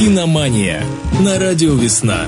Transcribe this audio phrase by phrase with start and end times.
[0.00, 0.82] Киномания
[1.22, 2.26] на радио «Весна».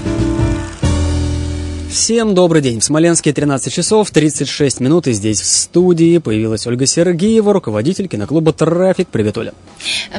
[1.93, 2.81] Всем добрый день.
[2.81, 8.55] В Смоленске 13 часов 36 минут, и здесь в студии появилась Ольга Сергеева, руководитель киноклуба
[8.55, 9.09] «Трафик».
[9.09, 9.53] Привет, Оля.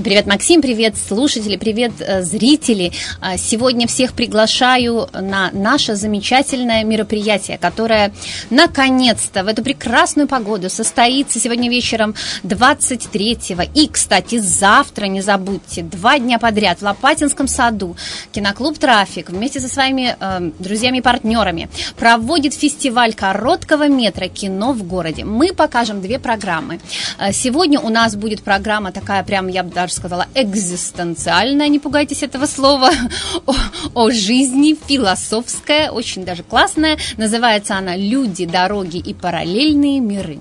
[0.03, 2.91] Привет, Максим, привет, слушатели, привет, э, зрители.
[3.21, 8.13] А, сегодня всех приглашаю на наше замечательное мероприятие, которое
[8.51, 12.13] наконец-то в эту прекрасную погоду состоится сегодня вечером
[12.43, 13.63] 23-го.
[13.73, 17.95] И, кстати, завтра, не забудьте, два дня подряд в Лопатинском саду
[18.31, 21.62] киноклуб «Трафик» вместе со своими э, друзьями и партнерами
[21.97, 25.23] проводит фестиваль короткого метра кино в городе.
[25.23, 26.79] Мы покажем две программы.
[27.19, 32.23] Э, сегодня у нас будет программа такая, прям, я бы даже сказала, экзистенциальная, не пугайтесь
[32.23, 32.91] этого слова,
[33.45, 33.53] о,
[33.93, 36.97] о жизни, философская, очень даже классная.
[37.17, 40.39] Называется она «Люди, дороги и параллельные миры».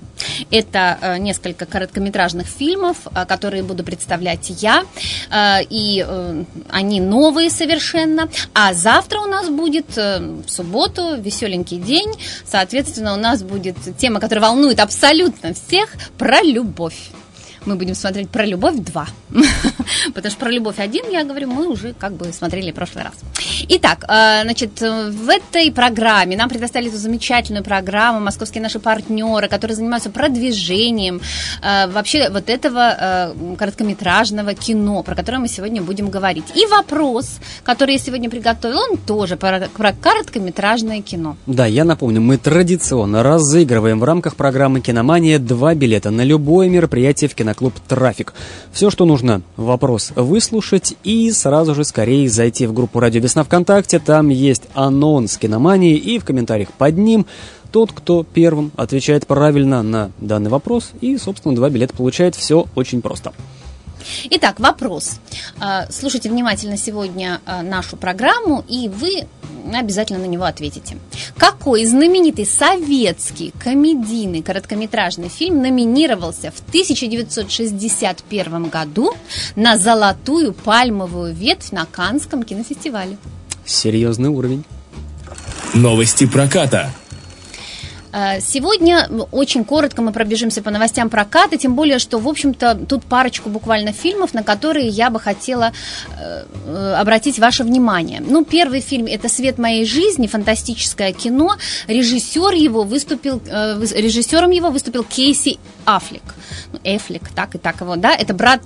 [0.51, 4.83] Это э, несколько короткометражных фильмов, э, которые буду представлять я,
[5.69, 6.05] и
[6.69, 8.29] они новые совершенно.
[8.53, 12.11] А завтра у нас будет в субботу веселенький день.
[12.45, 17.11] Соответственно, у нас будет тема, которая волнует абсолютно всех, про любовь
[17.65, 19.07] мы будем смотреть про любовь 2.
[20.13, 23.13] Потому что про любовь 1, я говорю, мы уже как бы смотрели в прошлый раз.
[23.69, 29.75] Итак, э, значит, в этой программе нам предоставили эту замечательную программу московские наши партнеры, которые
[29.75, 31.21] занимаются продвижением
[31.61, 36.45] э, вообще вот этого э, короткометражного кино, про которое мы сегодня будем говорить.
[36.55, 41.37] И вопрос, который я сегодня приготовил, он тоже про, про короткометражное кино.
[41.45, 47.29] Да, я напомню, мы традиционно разыгрываем в рамках программы «Киномания» два билета на любое мероприятие
[47.29, 48.33] в кино клуб «Трафик».
[48.71, 53.99] Все, что нужно, вопрос выслушать и сразу же скорее зайти в группу «Радио Весна» ВКонтакте.
[53.99, 57.25] Там есть анонс киномании и в комментариях под ним
[57.71, 62.35] тот, кто первым отвечает правильно на данный вопрос и, собственно, два билета получает.
[62.35, 63.33] Все очень просто.
[64.31, 65.19] Итак, вопрос.
[65.59, 69.27] А, слушайте внимательно сегодня а, нашу программу, и вы
[69.73, 70.97] обязательно на него ответите.
[71.37, 79.13] Какой знаменитый советский комедийный короткометражный фильм номинировался в 1961 году
[79.55, 83.17] на золотую пальмовую ветвь на Канском кинофестивале?
[83.65, 84.65] Серьезный уровень.
[85.73, 86.91] Новости проката.
[88.13, 93.03] Э, сегодня очень коротко мы пробежимся по новостям проката, тем более, что, в общем-то, тут
[93.03, 95.73] парочку буквально фильмов, на которые я бы хотела
[96.19, 98.21] э, э, обратить ваше внимание.
[98.25, 101.57] Ну, первый фильм– это «Свет моей жизни», фантастическое кино.
[101.87, 106.23] Режиссер его выступил, режиссером его выступил Кейси Аффлек.
[106.71, 108.61] Ну, Эфлик, так и так его, да, это брат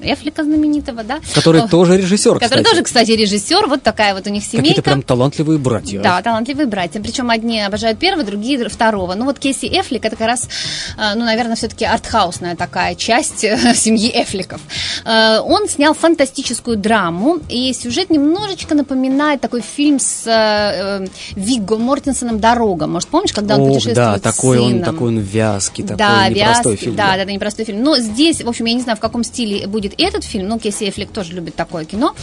[0.00, 1.18] Эфлика знаменитого, да.
[1.34, 2.64] Который тоже режиссер, Который кстати.
[2.64, 4.68] тоже, кстати, режиссер, вот такая вот у них семейка.
[4.68, 6.00] Какие-то прям талантливые братья.
[6.00, 8.91] Да, талантливые братья, причем одни обожают первого, другие второго.
[8.92, 10.48] Ну вот Кейси Эфлик, это как раз,
[10.96, 14.60] э, ну, наверное, все-таки артхаусная такая часть э, семьи Эфликов.
[15.04, 21.02] Э, он снял фантастическую драму, и сюжет немножечко напоминает такой фильм с
[21.34, 22.86] Вигго Мортенсоном «Дорога».
[22.86, 24.84] Может, помнишь, когда он Ох, путешествует да, такой с он, сыном?
[24.84, 26.96] такой он вязкий, такой да, непростой вязкий, фильм.
[26.96, 27.82] Да, да, да, непростой фильм.
[27.82, 30.88] Но здесь, в общем, я не знаю, в каком стиле будет этот фильм, ну, Кейси
[30.88, 32.14] Эфлик тоже любит такое кино.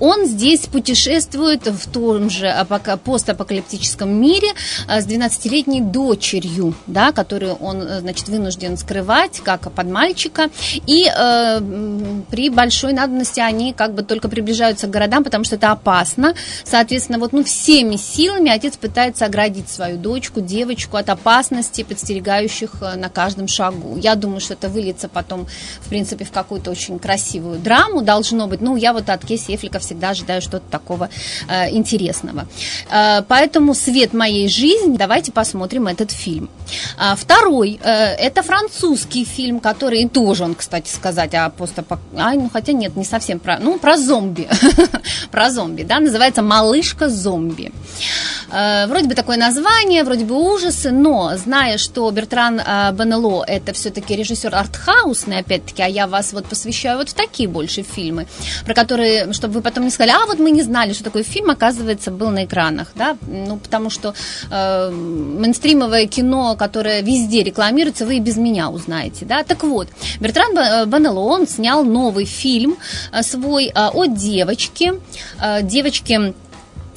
[0.00, 2.52] Он здесь путешествует в том же
[3.04, 4.48] постапокалиптическом мире
[4.88, 10.50] с 12-летней дочерью, да, которую он, значит, вынужден скрывать, как под мальчика.
[10.86, 11.60] И э,
[12.30, 16.34] при большой надобности они как бы только приближаются к городам, потому что это опасно.
[16.64, 23.08] Соответственно, вот, ну, всеми силами отец пытается оградить свою дочку, девочку от опасности, подстерегающих на
[23.08, 23.96] каждом шагу.
[23.98, 25.46] Я думаю, что это выльется потом,
[25.80, 28.60] в принципе, в какую-то очень красивую драму должно быть.
[28.60, 31.10] Ну, я вот от Кейси Эфлика всегда ожидаю что-то такого
[31.48, 32.46] э, интересного.
[32.90, 36.48] Э, поэтому «Свет моей жизни» давайте посмотрим этот фильм.
[36.96, 41.84] А, второй, э, это французский фильм, который тоже он, кстати сказать, а просто,
[42.16, 44.48] а, ну хотя нет, не совсем про, ну про зомби,
[45.30, 47.72] про зомби, да, называется «Малышка зомби».
[48.50, 53.72] Э, вроде бы такое название, вроде бы ужасы, но зная, что Бертран э, Бенело это
[53.72, 58.26] все-таки режиссер артхаусный, опять-таки, а я вас вот посвящаю вот в такие больше фильмы,
[58.64, 61.50] про которые, чтобы вы потом не сказали, а вот мы не знали, что такой фильм,
[61.50, 64.14] оказывается, был на экранах, да, ну потому что
[64.50, 64.90] э,
[65.54, 69.44] мейнстримовое кино, которое везде рекламируется, вы и без меня узнаете, да.
[69.44, 69.88] Так вот,
[70.20, 72.76] Бертран э, Бенело, он снял новый фильм
[73.12, 74.94] э, свой о девочке,
[75.62, 76.34] девочке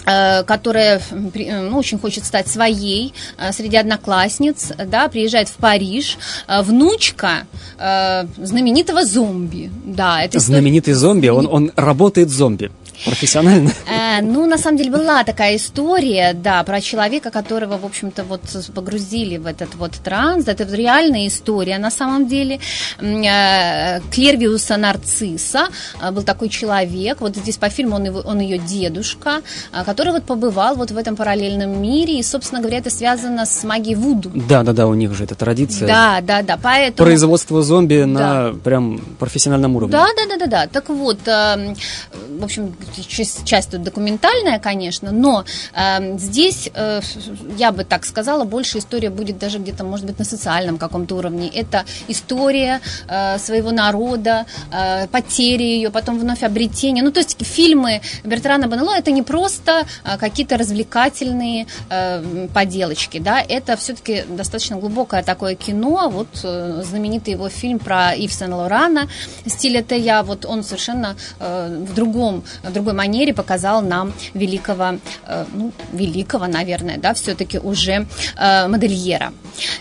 [0.05, 3.13] которая ну, очень хочет стать своей
[3.51, 6.17] среди одноклассниц, да, приезжает в Париж,
[6.47, 7.45] внучка
[7.77, 12.71] знаменитого зомби, да, это знаменитый зомби, он он работает зомби.
[13.05, 13.71] Профессионально?
[13.87, 18.41] Э, ну, на самом деле, была такая история, да, про человека, которого, в общем-то, вот
[18.73, 20.47] погрузили в этот вот транс.
[20.47, 22.59] Это реальная история, на самом деле.
[22.99, 25.67] Э, Клервиуса Нарцисса
[26.01, 29.41] э, был такой человек, вот здесь по фильму он, его, он ее дедушка,
[29.85, 33.95] который вот побывал вот в этом параллельном мире, и, собственно говоря, это связано с магией
[33.95, 34.31] Вуду.
[34.33, 35.87] Да-да-да, у них же это традиция.
[35.87, 37.05] Да, да, да, поэтому...
[37.07, 38.07] Производство зомби да.
[38.07, 39.91] на прям профессиональном уровне.
[39.91, 40.67] Да, да, да, да, да.
[40.67, 47.01] Так вот, в общем, часть тут документальная, конечно, но э, здесь, э,
[47.57, 51.49] я бы так сказала, больше история будет даже где-то, может быть, на социальном каком-то уровне.
[51.53, 57.03] Это история э, своего народа, э, потери ее, потом вновь обретение.
[57.03, 63.41] Ну, то есть фильмы Бертрана Банело это не просто э, какие-то развлекательные э, поделочки, да,
[63.41, 66.09] это все-таки достаточно глубокое такое кино.
[66.09, 69.07] Вот э, знаменитый его фильм про Ив Сен-Лорана
[69.45, 75.45] стиля Тея, вот он совершенно э, в другом, в другой манере показал нам великого, э,
[75.53, 78.05] ну, великого, наверное, да, все-таки уже
[78.37, 79.33] э, модельера.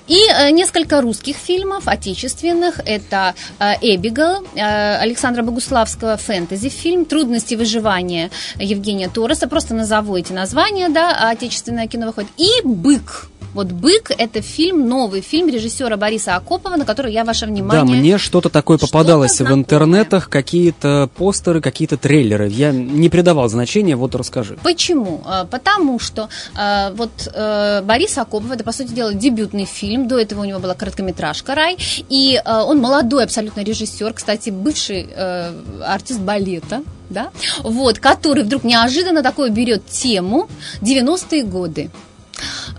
[0.09, 2.81] И э, несколько русских фильмов, отечественных.
[2.85, 9.49] Это «Эбигал» Александра Богуславского, фэнтези-фильм, «Трудности выживания» Евгения Тороса.
[9.49, 12.31] Просто назову эти названия, да, отечественное кино выходит.
[12.39, 17.47] И «Бык» Вот «Бык»— это фильм, новый фильм режиссера Бориса Акопова, на который я ваше
[17.47, 17.87] внимание...
[17.87, 22.49] Да, мне что-то такое попадалось что в интернетах, какие-то постеры, какие-то трейлеры.
[22.49, 24.59] Я не придавал значения, вот расскажи.
[24.63, 25.23] Почему?
[25.25, 30.19] А, потому что а, вот э, Борис Акопов, это, по сути дела, дебютный фильм, до
[30.19, 31.79] этого у него была короткометражка «Рай»,
[32.11, 37.31] и а, он молодой абсолютно режиссер, кстати, бывший э, артист балета, да,
[37.63, 40.51] вот, который вдруг неожиданно такое берет тему
[40.83, 41.91] 90-е годы.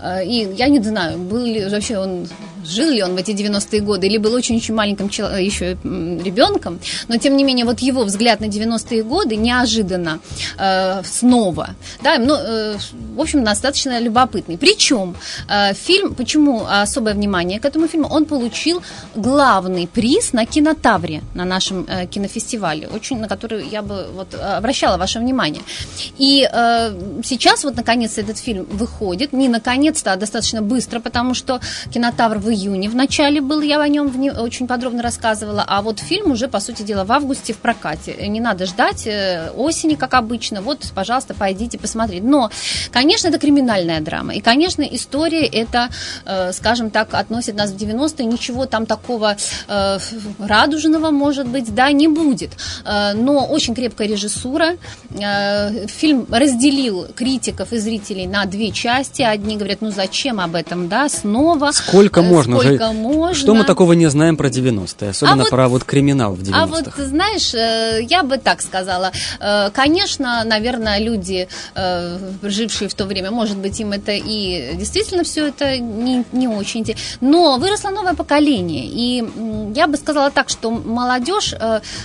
[0.02, 2.26] Э, и я не знаю, был ли вообще он
[2.68, 5.72] жил ли он в эти 90-е годы, или был очень-очень маленьким еще
[6.24, 6.78] ребенком,
[7.08, 10.20] но тем не менее вот его взгляд на 90-е годы неожиданно
[10.58, 11.70] э, снова,
[12.02, 12.76] да, ну, э,
[13.16, 14.58] в общем, достаточно любопытный.
[14.58, 15.16] Причем
[15.48, 18.82] э, фильм, почему особое внимание к этому фильму, он получил
[19.14, 24.96] главный приз на кинотавре на нашем э, кинофестивале, очень на который я бы вот обращала
[24.96, 25.62] ваше внимание.
[26.18, 31.60] И э, сейчас вот наконец этот фильм выходит, не наконец-то, а достаточно быстро, потому что
[31.92, 36.32] кинотавр в июне в начале был, я о нем очень подробно рассказывала, а вот фильм
[36.32, 38.16] уже, по сути дела, в августе в прокате.
[38.28, 40.60] Не надо ждать э, осени, как обычно.
[40.60, 42.22] Вот, пожалуйста, пойдите посмотреть.
[42.22, 42.50] Но,
[42.90, 44.34] конечно, это криминальная драма.
[44.34, 45.88] И, конечно, история это,
[46.24, 48.26] э, скажем так, относит нас в 90-е.
[48.26, 49.36] Ничего там такого
[49.68, 49.98] э,
[50.38, 52.50] радужного, может быть, да, не будет.
[52.84, 54.76] Но очень крепкая режиссура.
[55.86, 59.22] Фильм разделил критиков и зрителей на две части.
[59.22, 61.70] Одни говорят, ну зачем об этом, да, снова.
[61.72, 62.47] Сколько можно?
[62.48, 62.92] Можно же.
[62.92, 63.34] можно.
[63.34, 66.62] Что мы такого не знаем про 90-е, особенно а вот, про вот криминал в 90-х?
[66.62, 69.12] А вот, знаешь, э, я бы так сказала.
[69.40, 75.24] Э, конечно, наверное, люди, э, жившие в то время, может быть, им это и действительно
[75.24, 76.84] все это не, не очень.
[77.20, 78.86] Но выросло новое поколение.
[78.86, 79.24] И
[79.74, 81.54] я бы сказала так, что молодежь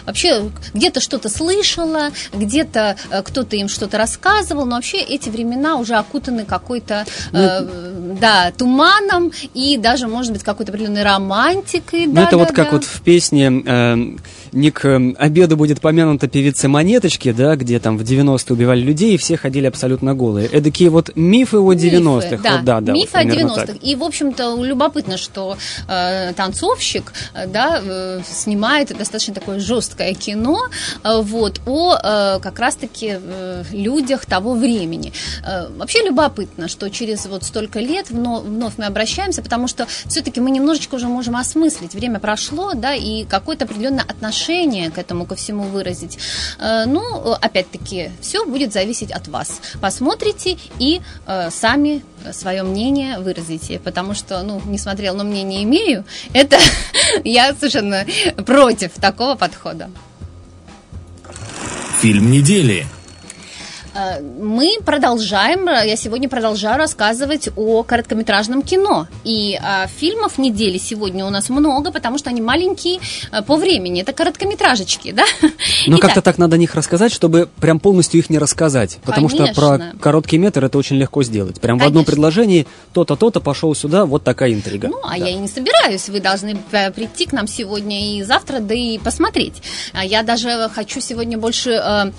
[0.06, 6.46] вообще где-то что-то слышала, где-то кто-то им что-то рассказывал, но вообще эти времена уже окутаны
[6.46, 12.08] какой-то, ну, да, туманом и даже, может быть, какой-то определенной романтикой.
[12.08, 12.54] Ну, да, это да, вот да.
[12.54, 13.98] как вот в песне э,
[14.54, 19.16] не к э, обеду будет помянута певица Монеточки, да, где там в 90-е убивали людей,
[19.16, 20.48] и все ходили абсолютно голые.
[20.48, 22.38] Эдакие вот мифы о 90-х.
[22.44, 23.74] Да, вот, да, да, мифы вот, о 90-х.
[23.82, 25.58] И, в общем-то, любопытно, что
[25.88, 30.60] э, танцовщик, э, да, э, снимает достаточно такое жесткое кино,
[31.04, 35.14] э, вот, о э, как раз-таки э, людях того времени.
[35.46, 40.40] Э, вообще любопытно, что через вот столько лет вновь, вновь мы обращаемся, потому что все-таки
[40.40, 41.94] мы немножечко уже можем осмыслить.
[41.94, 44.43] Время прошло, да, и какое-то определенное отношение
[44.92, 46.18] к этому, ко всему выразить.
[46.60, 49.62] Э, ну, опять-таки, все будет зависеть от вас.
[49.82, 56.06] Посмотрите и э, сами свое мнение выразите, потому что, ну, не смотрел, но мнение имею,
[56.34, 56.58] это
[57.24, 58.06] я совершенно
[58.46, 59.90] против такого подхода.
[62.02, 62.86] Фильм недели.
[63.94, 69.08] Э, мы продолжаем, я сегодня продолжаю рассказывать о короткометражном кино.
[69.24, 73.00] И а, фильмов недели сегодня у нас много, потому что они маленькие
[73.32, 74.02] а, по времени.
[74.02, 75.26] Это короткометражечки, да?
[75.88, 78.98] Но как-то так надо о них рассказать, чтобы прям полностью их не рассказать.
[79.04, 79.54] Потому Конечно.
[79.54, 81.62] что про короткий метр это очень легко сделать.
[81.62, 81.86] Прям Конечно.
[81.86, 84.88] в одном предложении то-то, то-то пошел сюда, вот такая интрига.
[84.88, 85.16] Ну, а да.
[85.16, 86.10] я и не собираюсь.
[86.10, 86.58] Вы должны
[86.96, 89.62] прийти к нам сегодня и завтра, да и посмотреть.
[90.04, 92.12] Я даже хочу сегодня больше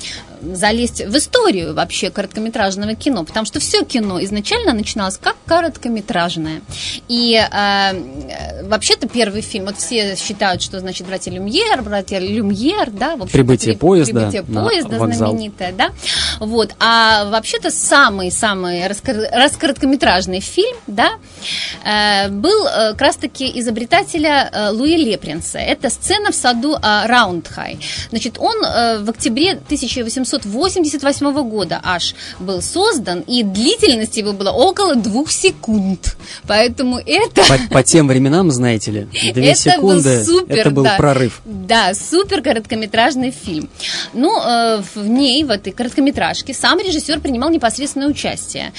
[0.42, 6.62] залезть в историю вообще короткометражного кино, потому что все кино изначально начиналось как короткометражное.
[7.08, 13.16] И э, вообще-то первый фильм, вот все считают, что значит братья Люмьер, братья Люмьер, да,
[13.16, 15.90] в общем прибытие поезда, прибытие поезда знаменитое, да.
[16.40, 21.12] Вот, а вообще-то самый-самый раскороткометражный фильм, да,
[21.84, 25.58] э, был э, как раз-таки изобретателя э, Луи Лепринса.
[25.58, 27.78] Это сцена в саду Раундхай.
[28.10, 35.30] Значит, он в октябре 1888 года аж был создан, и длительность его была около двух
[35.30, 36.16] секунд.
[36.46, 37.42] Поэтому это...
[37.48, 41.40] По, по тем временам, знаете ли, две это секунды, был супер, это был да, прорыв.
[41.44, 43.68] Да, супер короткометражный фильм.
[44.12, 44.30] Ну,
[44.94, 48.72] в ней, в этой короткометражке, сам режиссер принимал непосредственное участие.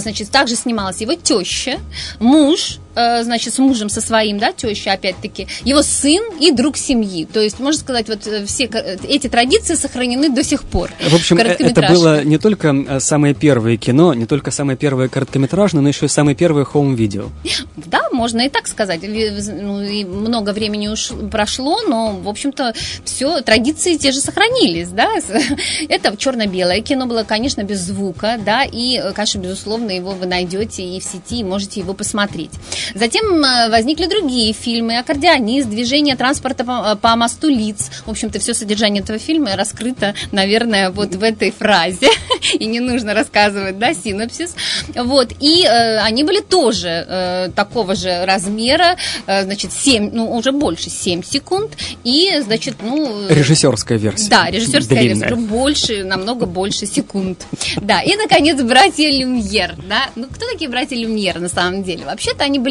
[0.00, 1.78] Значит, также снималась его теща,
[2.18, 7.24] муж, Э, значит, с мужем со своим, да, теща, опять-таки, его сын и друг семьи.
[7.24, 10.90] То есть, можно сказать, вот э, все э, эти традиции сохранены до сих пор.
[11.00, 15.88] В общем, это было не только самое первое кино, не только самое первое короткометражное, но
[15.88, 17.28] еще и самое первое хоум-видео.
[17.76, 19.00] Да, можно и так сказать.
[19.02, 25.10] Ну, и много времени уж прошло, но, в общем-то, все, традиции те же сохранились, да.
[25.88, 30.98] Это черно-белое кино было, конечно, без звука, да, и, конечно, безусловно, его вы найдете и
[30.98, 32.50] в сети, и можете его посмотреть.
[32.94, 37.90] Затем э, возникли другие фильмы «Аккордеонист», «Движение транспорта по, э, по мосту лиц».
[38.06, 42.08] В общем-то, все содержание этого фильма раскрыто, наверное, вот в этой фразе.
[42.58, 44.54] И не нужно рассказывать, да, синопсис.
[44.94, 45.32] Вот.
[45.40, 48.96] И э, они были тоже э, такого же размера,
[49.26, 51.72] э, значит, 7, ну, уже больше 7 секунд.
[52.04, 53.28] И, значит, ну...
[53.28, 54.30] Режиссерская версия.
[54.30, 55.28] Да, режиссерская Длинная.
[55.28, 55.46] версия.
[55.46, 57.46] Больше, намного больше секунд.
[57.80, 59.74] Да, и, наконец, «Братья Люмьер».
[59.88, 60.10] Да?
[60.14, 62.04] Ну, кто такие «Братья Люмьер» на самом деле?
[62.04, 62.69] Вообще-то они были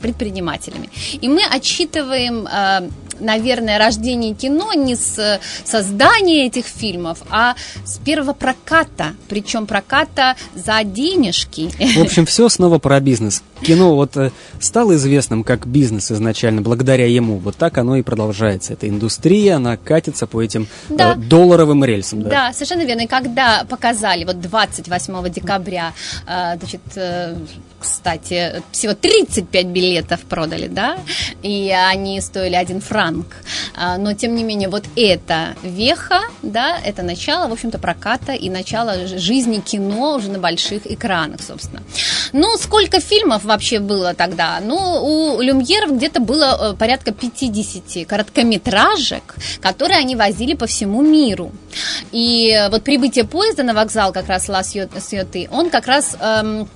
[0.00, 0.88] предпринимателями.
[1.20, 2.90] И мы отсчитываем э,
[3.20, 7.54] наверное, рождение кино не с создания этих фильмов, а
[7.84, 11.70] с первого проката, причем проката за денежки.
[11.96, 13.42] В общем, все снова про бизнес.
[13.62, 17.36] Кино вот э, стало известным как бизнес изначально, благодаря ему.
[17.38, 18.72] Вот так оно и продолжается.
[18.72, 21.14] Эта индустрия, она катится по этим э, да.
[21.14, 22.22] долларовым рельсам.
[22.22, 22.30] Да.
[22.30, 23.02] да, совершенно верно.
[23.02, 25.92] И когда показали вот 28 декабря,
[26.24, 26.80] значит,
[27.80, 30.98] кстати, всего 35 билетов продали, да,
[31.42, 33.26] и они стоили один франк.
[33.74, 38.50] А, но, тем не менее, вот это веха, да, это начало, в общем-то, проката и
[38.50, 41.82] начало жизни кино уже на больших экранах, собственно.
[42.32, 44.60] Ну, сколько фильмов вообще было тогда?
[44.60, 51.52] Ну, у Люмьеров где-то было э, порядка 50 короткометражек, которые они возили по всему миру.
[52.12, 56.68] И вот прибытие поезда на вокзал как раз Ла Сьоты, он как раз эм,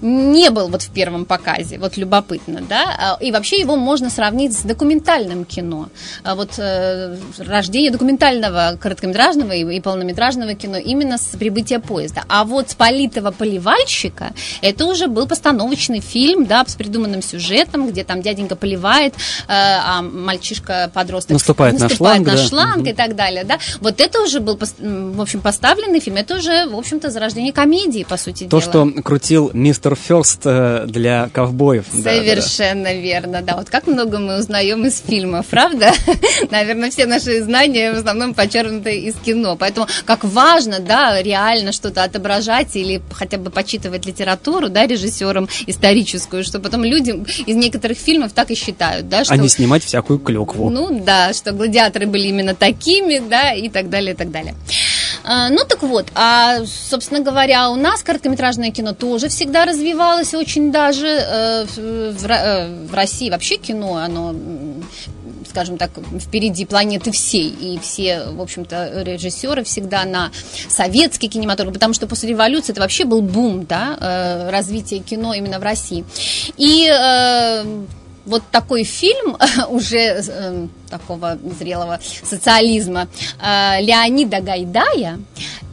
[0.00, 4.56] не был вот в первом показе, вот любопытно, да, а, и вообще его можно сравнить
[4.56, 5.88] с документальным кино.
[6.22, 12.24] А вот э, рождение документального короткометражного и, и полнометражного кино именно с прибытия поезда.
[12.28, 14.32] А вот с политого поливальщика
[14.62, 19.18] это уже был постановочный фильм, да, с придуманным сюжетом, где там дяденька поливает, э,
[19.48, 22.90] а мальчишка-подросток наступает, наступает на шланг, на шланг да.
[22.90, 23.58] и так далее, да.
[23.80, 28.16] Вот это уже был, в общем, поставленный фильм, это уже, в общем-то, зарождение комедии, по
[28.16, 28.62] сути То, дела.
[28.62, 31.86] что крутил мистер Ферст э, для ковбоев.
[31.90, 32.94] Совершенно да, да.
[32.94, 33.56] верно, да.
[33.56, 35.92] Вот как много мы узнаем из фильмов, правда?
[36.50, 39.56] Наверное, все наши знания в основном подчеркнуты из кино.
[39.56, 46.44] Поэтому как важно, да, реально что-то отображать или хотя бы почитывать литературу, да, режиссерам историческую,
[46.44, 47.10] что потом люди
[47.46, 49.34] из некоторых фильмов так и считают, да, что...
[49.34, 50.70] А не снимать всякую клюкву.
[50.70, 54.54] Ну да, что гладиаторы были именно такими, да, и так далее, и так далее.
[55.24, 60.72] А, ну так вот, а, собственно говоря, у нас короткометражное кино тоже всегда развивалось очень
[60.72, 63.30] даже э, в, э, в России.
[63.30, 64.34] Вообще кино, оно
[65.50, 67.50] скажем так, впереди планеты всей.
[67.50, 70.30] И все, в общем-то, режиссеры всегда на
[70.68, 75.58] советский кинематограф, потому что после революции это вообще был бум, да, э, развития кино именно
[75.58, 76.04] в России.
[76.56, 76.88] И
[78.26, 79.36] вот такой фильм
[79.68, 83.08] уже э, такого зрелого социализма
[83.40, 85.18] э, Леонида Гайдая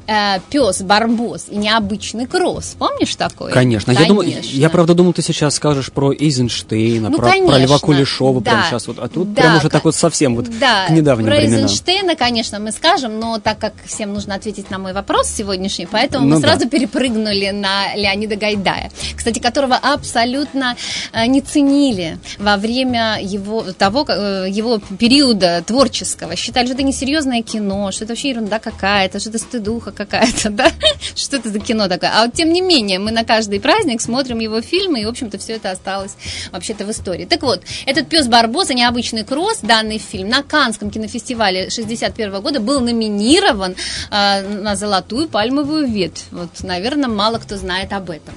[0.08, 2.76] э, пес Барбос и необычный кросс.
[2.78, 3.52] Помнишь такое?
[3.52, 3.94] Конечно.
[3.94, 4.04] конечно.
[4.04, 7.50] Я, думаю, я правда думал, ты сейчас скажешь про Эйзенштейна, ну, про, конечно.
[7.50, 8.52] про Льва Кулешова да.
[8.52, 8.88] прямо сейчас.
[8.88, 10.86] Вот, а тут да, прям уже так вот совсем вот да.
[10.88, 11.66] к недавним про временам.
[11.66, 16.26] Эйзенштейна, конечно, мы скажем, но так как всем нужно ответить на мой вопрос сегодняшний, поэтому
[16.26, 16.48] ну, мы да.
[16.50, 20.76] сразу перепрыгнули на Леонида Гайдая, кстати, которого абсолютно
[21.12, 26.36] э, не ценили во время его, того, э, его периода творческого.
[26.36, 30.72] Считали, что это несерьезное кино, что это вообще ерунда какая-то, что это стыдуха какая-то, да?
[31.16, 32.12] Что это за кино такое?
[32.14, 35.38] А вот тем не менее, мы на каждый праздник смотрим его фильмы, и, в общем-то,
[35.38, 36.16] все это осталось
[36.52, 37.26] вообще-то в истории.
[37.26, 42.80] Так вот, этот пес Барбоса, необычный кросс, данный фильм на Канском кинофестивале 61 года был
[42.80, 43.76] номинирован
[44.12, 46.26] э, на золотую пальмовую ветвь.
[46.32, 48.36] Вот, наверное, мало кто знает об этом.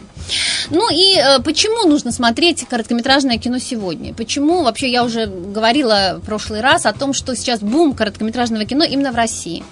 [0.70, 4.14] Ну и э, почему нужно смотреть короткометражное кино сегодня?
[4.14, 8.84] Почему, вообще, я уже говорила в прошлый раз о том, что сейчас бум короткометражного кино
[8.84, 9.64] именно в России.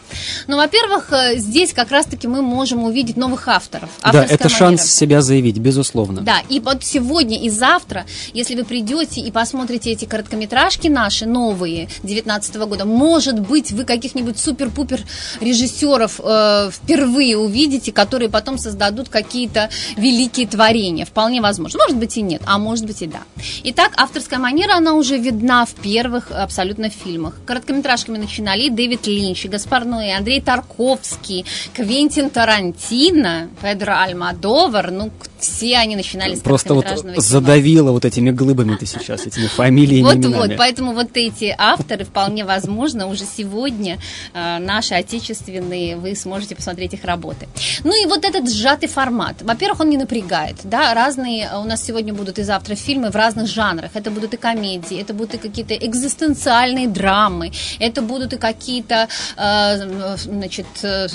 [0.47, 3.89] Ну, во-первых, э, здесь как раз-таки мы можем увидеть новых авторов.
[4.03, 4.49] Да, это манера.
[4.49, 6.23] шанс себя заявить, безусловно.
[6.23, 8.05] Да, и вот сегодня и завтра,
[8.35, 14.41] если вы придете и посмотрите эти короткометражки наши, новые, 19 года, может быть, вы каких-нибудь
[14.41, 15.03] супер-пупер
[15.41, 21.05] режиссеров э, впервые увидите, которые потом создадут какие-то великие творения.
[21.05, 21.79] Вполне возможно.
[21.79, 23.21] Может быть и нет, а может быть и да.
[23.63, 27.35] Итак, авторская манера, она уже видна в первых абсолютно фильмах.
[27.47, 31.45] Короткометражками начинали Дэвид Линч, Гаспар Ноэ, Андрей Тарковский,
[31.75, 37.15] Квентин Тарантино, Педро Альмадовар, ну, все они начинали с Просто вот кино.
[37.17, 42.45] задавило вот этими глыбами ты сейчас, этими фамилиями, Вот, вот, поэтому вот эти авторы, вполне
[42.45, 43.99] возможно, уже сегодня
[44.35, 47.49] э, наши отечественные, вы сможете посмотреть их работы.
[47.85, 49.43] Ну и вот этот сжатый формат.
[49.43, 53.47] Во-первых, он не напрягает, да, разные у нас сегодня будут и завтра фильмы в разных
[53.47, 53.93] жанрах.
[53.95, 60.17] Это будут и комедии, это будут и какие-то экзистенциальные драмы, это будут и какие-то, э,
[60.17, 61.09] значит, э,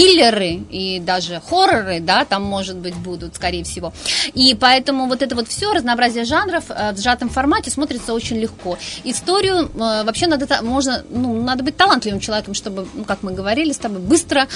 [0.00, 3.92] триллеры и даже хорроры, да, там, может быть, будут, скорее всего.
[4.34, 8.78] И поэтому вот это вот все, разнообразие жанров э, в сжатом формате смотрится очень легко.
[9.04, 13.72] Историю э, вообще надо, можно, ну, надо быть талантливым человеком, чтобы, ну, как мы говорили
[13.72, 14.48] с тобой, быстро,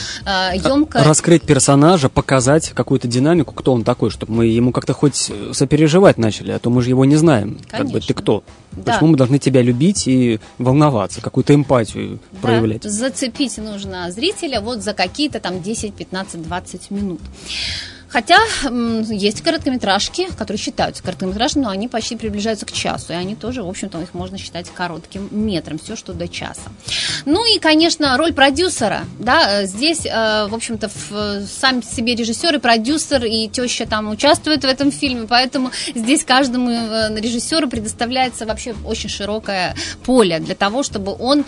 [0.55, 0.99] емко...
[0.99, 6.17] Э, Раскрыть персонажа, показать какую-то динамику, кто он такой, чтобы мы ему как-то хоть сопереживать
[6.17, 7.59] начали, а то мы же его не знаем.
[7.71, 7.79] Конечно.
[7.79, 8.45] Как бы ты кто?
[8.77, 8.93] Да.
[8.93, 12.39] Почему мы должны тебя любить и волноваться, какую-то эмпатию да.
[12.41, 12.85] проявлять?
[12.85, 17.21] Зацепить нужно зрителя вот за какие-то там 10, 15, 20 минут.
[18.15, 18.39] Хотя
[19.11, 23.69] есть короткометражки, которые считаются короткометражными, но они почти приближаются к часу, и они тоже, в
[23.69, 26.71] общем-то, их можно считать коротким метром, все, что до часа.
[27.25, 30.93] Ну и, конечно, роль продюсера, да, э, здесь, э, в общем-то,
[31.45, 36.71] сам себе режиссер и продюсер, и теща там участвуют в этом фильме, поэтому здесь каждому
[36.71, 41.45] э, режиссеру предоставляется вообще очень широкое поле для того, чтобы он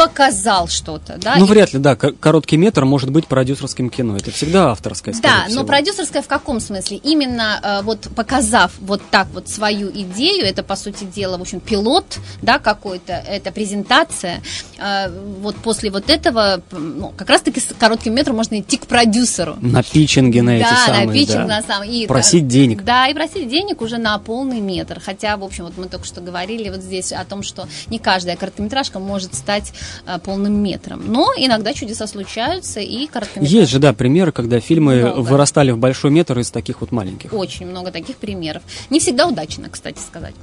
[0.00, 1.36] показал что-то, да?
[1.36, 1.94] Ну, вряд ли, да.
[1.94, 4.16] Короткий метр может быть продюсерским кино.
[4.16, 5.60] Это всегда авторское, Да, всего.
[5.60, 6.96] но продюсерское в каком смысле?
[6.98, 11.60] Именно э, вот показав вот так вот свою идею, это, по сути дела, в общем,
[11.60, 14.42] пилот, да, какой-то, это презентация.
[14.78, 19.56] Э, вот после вот этого, ну, как раз-таки с коротким метром можно идти к продюсеру.
[19.60, 21.46] На питчинге на эти да, самые, на питчинг, да.
[21.46, 22.04] на самые.
[22.04, 22.84] И, просить денег.
[22.84, 25.00] Да, и просить денег уже на полный метр.
[25.04, 28.36] Хотя, в общем, вот мы только что говорили вот здесь о том, что не каждая
[28.36, 29.89] короткометражка может стать Э,
[30.24, 31.02] полным метром.
[31.06, 33.56] Но иногда чудеса случаются и короткометражки.
[33.56, 35.20] Есть же, да, примеры, когда фильмы много.
[35.20, 37.32] вырастали в большой метр из таких вот маленьких.
[37.32, 38.62] Очень много таких примеров.
[38.90, 40.34] Не всегда удачно, кстати сказать.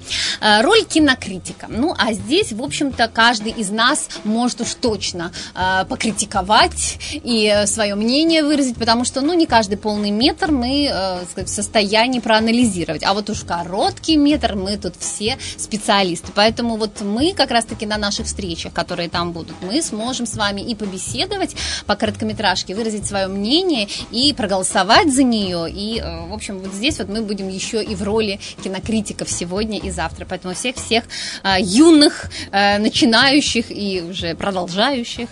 [0.41, 1.67] Э, роль кинокритика.
[1.69, 7.95] Ну, а здесь, в общем-то, каждый из нас может уж точно э, покритиковать и свое
[7.95, 10.91] мнение выразить, потому что, ну, не каждый полный метр мы
[11.29, 13.03] сказать, в состоянии проанализировать.
[13.03, 16.31] А вот уж короткий метр мы тут все специалисты.
[16.33, 20.61] Поэтому вот мы как раз-таки на наших встречах, которые там будут, мы сможем с вами
[20.61, 25.69] и побеседовать по короткометражке, выразить свое мнение и проголосовать за нее.
[25.69, 29.79] И, э, в общем, вот здесь вот мы будем еще и в роли кинокритиков сегодня
[29.79, 30.25] и завтра.
[30.29, 31.03] Поэтому всех-всех
[31.43, 35.29] э, юных, э, начинающих и уже продолжающих,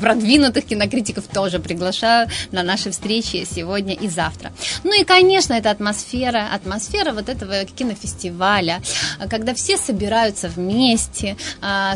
[0.00, 4.52] продвинутых кинокритиков тоже приглашаю на наши встречи сегодня и завтра.
[4.84, 8.80] Ну и, конечно, это атмосфера, атмосфера вот этого кинофестиваля,
[9.28, 11.36] когда все собираются вместе,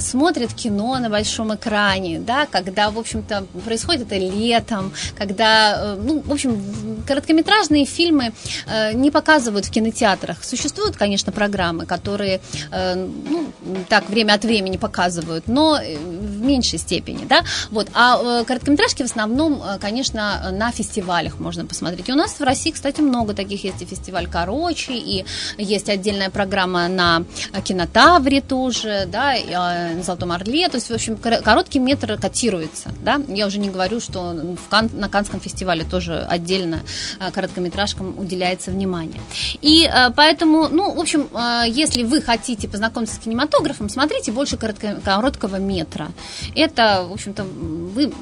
[0.00, 6.00] смотрят кино на большом экране, экране, да, когда, в общем-то, происходит это летом, когда, э,
[6.02, 8.32] ну, в общем, короткометражные фильмы
[8.66, 10.44] э, не показывают в кинотеатрах.
[10.44, 13.52] Существуют, конечно, программы, которые, э, ну,
[13.88, 19.62] так, время от времени показывают, но в меньшей степени, да, вот, а короткометражки в основном,
[19.80, 22.08] конечно, на фестивалях можно посмотреть.
[22.08, 25.24] И у нас в России, кстати, много таких есть, и фестиваль «Короче», и
[25.58, 27.24] есть отдельная программа на
[27.64, 33.46] кинотавре тоже, да, на «Золотом орле», то есть, в общем, короткий метр котируется, да, я
[33.46, 36.82] уже не говорю, что в Кан, на Канском фестивале тоже отдельно
[37.20, 39.20] э, короткометражкам уделяется внимание.
[39.60, 44.56] И э, поэтому, ну, в общем, э, если вы хотите познакомиться с кинематографом, смотрите больше
[44.56, 46.10] коротко, короткого метра.
[46.54, 48.12] Это, в общем-то, вы,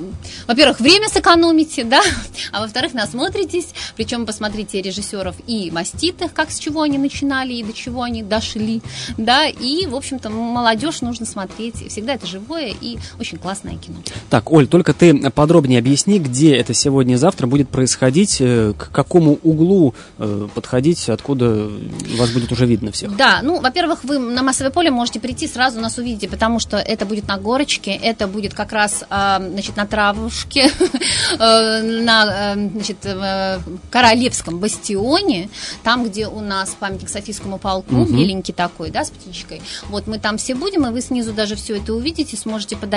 [0.46, 2.03] во-первых, время сэкономите, да,
[2.53, 7.73] а во-вторых, насмотритесь, причем посмотрите режиссеров и маститых, как с чего они начинали и до
[7.73, 8.83] чего они дошли,
[9.16, 13.98] да, и, в общем-то, молодежь нужно смотреть, всегда это живое и очень классное кино.
[14.28, 18.90] Так, Оль, только ты подробнее объясни, где это сегодня и завтра будет происходить, э, к
[18.90, 21.68] какому углу э, подходить, откуда
[22.18, 23.16] вас будет уже видно всех.
[23.16, 27.06] Да, ну, во-первых, вы на массовое поле можете прийти, сразу нас увидите, потому что это
[27.06, 30.70] будет на горочке, это будет как раз, а, значит, на травушке,
[31.38, 32.98] на, значит,
[33.90, 35.48] Королевском бастионе,
[35.82, 38.12] там, где у нас памятник Софийскому полку, угу.
[38.12, 39.62] беленький такой, да, с птичкой.
[39.88, 42.89] Вот мы там все будем, и вы снизу даже все это увидите, сможете подойти.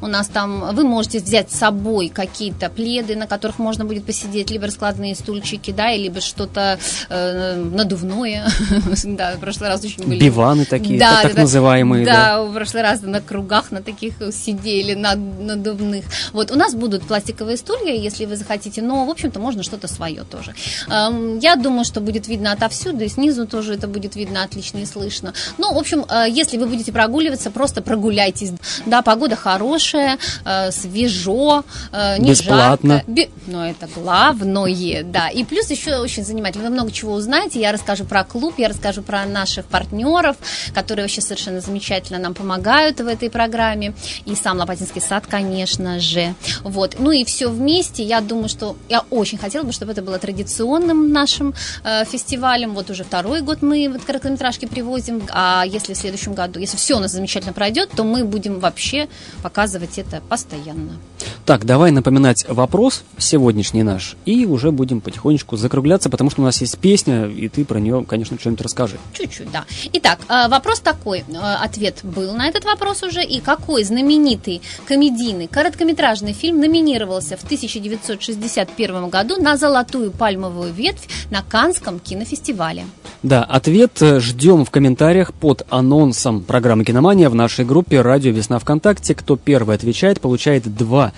[0.00, 4.50] У нас там, вы можете взять с собой какие-то пледы, на которых можно будет посидеть,
[4.50, 8.48] либо раскладные стульчики, да, либо что-то э, надувное.
[9.04, 10.20] да, в прошлый раз очень были.
[10.20, 12.04] Биваны такие, да, так, да, называемые.
[12.04, 16.04] Да, в прошлый раз на кругах на таких сидели, на надувных.
[16.32, 20.24] Вот, у нас будут пластиковые стулья, если вы захотите, но, в общем-то, можно что-то свое
[20.24, 20.54] тоже.
[20.88, 24.86] Эм, я думаю, что будет видно отовсюду, и снизу тоже это будет видно отлично и
[24.86, 25.34] слышно.
[25.58, 28.52] Ну, в общем, э, если вы будете прогуливаться, просто прогуляйтесь.
[28.86, 32.96] Да, погода хорошая, э, свежо, э, не Бесплатно.
[32.96, 33.10] жарко.
[33.10, 33.30] Бе...
[33.46, 35.30] Но это главное, да.
[35.30, 36.64] И плюс еще очень занимательно.
[36.64, 37.58] Вы много чего узнаете.
[37.58, 40.36] Я расскажу про клуб, я расскажу про наших партнеров,
[40.74, 43.94] которые вообще совершенно замечательно нам помогают в этой программе.
[44.26, 46.34] И сам Лопатинский сад, конечно же.
[46.62, 46.96] Вот.
[46.98, 48.02] Ну и все вместе.
[48.02, 52.74] Я думаю, что я очень хотела бы, чтобы это было традиционным нашим э, фестивалем.
[52.74, 55.22] Вот уже второй год мы вот короткометражки привозим.
[55.30, 59.05] А если в следующем году, если все у нас замечательно пройдет, то мы будем вообще
[59.42, 60.98] показывать это постоянно.
[61.46, 66.60] Так, давай напоминать вопрос сегодняшний наш, и уже будем потихонечку закругляться, потому что у нас
[66.60, 68.96] есть песня, и ты про нее, конечно, что-нибудь расскажи.
[69.12, 69.64] Чуть-чуть, да.
[69.92, 75.46] Итак, э, вопрос такой, э, ответ был на этот вопрос уже, и какой знаменитый комедийный
[75.46, 82.86] короткометражный фильм номинировался в 1961 году на «Золотую пальмовую ветвь» на Канском кинофестивале?
[83.22, 88.58] Да, ответ э, ждем в комментариях под анонсом программы «Киномания» в нашей группе «Радио Весна
[88.58, 88.95] ВКонтакте».
[89.16, 91.12] Кто первый отвечает, получает два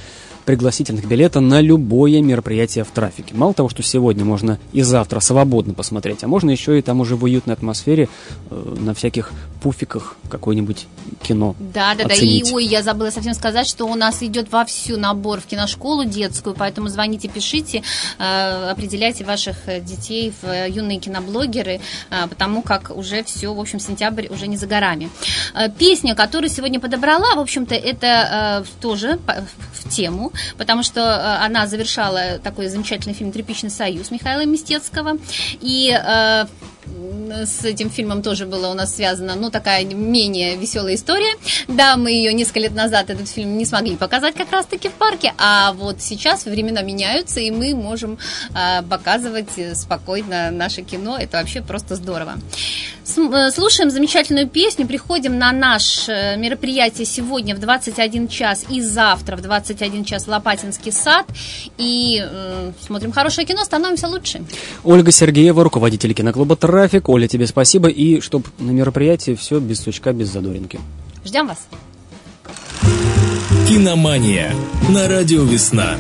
[0.49, 3.35] пригласительных билета на любое мероприятие в трафике.
[3.35, 7.17] Мало того, что сегодня можно и завтра свободно посмотреть, а можно еще и там уже
[7.17, 8.09] в уютной атмосфере
[8.49, 9.31] э, на всяких
[9.61, 10.87] пуфиках какое-нибудь
[11.23, 12.45] кино Да, да, оценить.
[12.45, 12.51] да.
[12.51, 16.55] И, ой, я забыла совсем сказать, что у нас идет вовсю набор в киношколу детскую,
[16.57, 17.83] поэтому звоните, пишите,
[18.19, 23.61] э, определяйте ваших э, детей в э, юные киноблогеры, э, потому как уже все, в
[23.61, 25.11] общем, сентябрь уже не за горами.
[25.55, 29.19] Э, песня, которую сегодня подобрала, в общем-то, это э, тоже
[29.75, 35.19] в тему потому что э, она завершала такой замечательный фильм «Тряпичный союз» Михаила Мистецкого.
[35.61, 36.47] И э,
[37.45, 41.35] с этим фильмом тоже была у нас связана, ну, такая менее веселая история.
[41.69, 45.33] Да, мы ее несколько лет назад, этот фильм, не смогли показать как раз-таки в парке,
[45.39, 48.19] а вот сейчас времена меняются, и мы можем
[48.55, 51.19] э, показывать спокойно наше кино.
[51.19, 52.35] Это вообще просто здорово.
[53.17, 59.43] Э, слушаем замечательную песню, приходим на наше мероприятие сегодня в 21 час и завтра в
[59.43, 61.27] 21 час Лопатинский сад.
[61.79, 64.43] И э, смотрим хорошее кино, становимся лучше.
[64.85, 66.88] Ольга Сергеева, руководитель киноклуба «Трафик».
[67.09, 67.89] Оля, тебе спасибо.
[67.89, 70.81] И чтобы на мероприятии все без сучка, без задоринки.
[71.25, 71.59] Ждем вас.
[73.69, 74.55] Киномания
[74.89, 75.97] на радио «Весна».